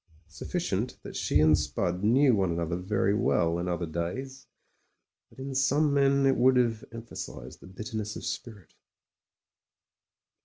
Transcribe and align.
Sufficient 0.29 0.97
that 1.03 1.15
she 1.15 1.39
and 1.41 1.53
Sptid 1.55 2.01
knew 2.01 2.33
one 2.33 2.49
another 2.49 2.75
84 2.75 2.75
MEN, 2.75 2.87
WOMEN 2.87 2.87
AND 2.87 2.87
GUNS 2.87 2.89
very 2.89 3.13
well, 3.13 3.59
in 3.59 3.67
other 3.67 3.85
days. 3.85 4.47
But 5.29 5.37
in 5.37 5.53
some 5.53 5.93
men 5.93 6.25
it 6.25 6.37
would 6.37 6.57
have 6.57 6.83
emphasised 6.91 7.59
the 7.59 7.67
bitterness 7.67 8.15
of 8.15 8.25
spirit.) 8.25 8.73